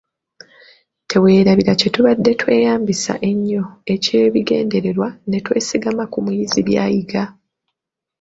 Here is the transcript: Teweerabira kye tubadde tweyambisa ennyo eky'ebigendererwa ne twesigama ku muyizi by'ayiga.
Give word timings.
Teweerabira 1.09 1.73
kye 1.79 1.89
tubadde 1.95 2.31
tweyambisa 2.41 3.13
ennyo 3.29 3.63
eky'ebigendererwa 3.93 5.07
ne 5.29 5.39
twesigama 5.45 6.03
ku 6.11 6.17
muyizi 6.25 6.59
by'ayiga. 6.67 7.23